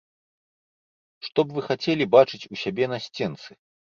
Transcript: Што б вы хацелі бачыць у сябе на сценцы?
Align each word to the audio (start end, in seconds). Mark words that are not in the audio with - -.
Што 1.27 1.39
б 1.49 1.57
вы 1.57 1.61
хацелі 1.67 2.07
бачыць 2.15 2.41
у 2.55 2.59
сябе 2.63 2.85
на 2.95 2.99
сценцы? 3.07 3.49